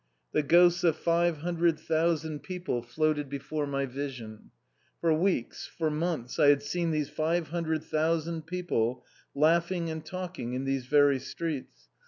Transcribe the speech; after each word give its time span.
The 0.31 0.41
ghosts 0.41 0.83
of 0.83 0.95
five 0.95 1.41
hundred 1.41 1.79
thousand 1.79 2.39
people 2.41 2.81
floated 2.81 3.29
before 3.29 3.67
my 3.67 3.85
vision. 3.85 4.49
For 4.99 5.13
weeks, 5.13 5.67
for 5.67 5.91
months, 5.91 6.39
I 6.39 6.47
had 6.47 6.63
seen 6.63 6.89
these 6.89 7.09
five 7.11 7.49
hundred 7.49 7.83
thousand 7.83 8.47
people 8.47 9.05
laughing 9.35 9.91
and 9.91 10.03
talking 10.03 10.53
in 10.55 10.65
these 10.65 10.87
very 10.87 11.19
streets. 11.19 11.89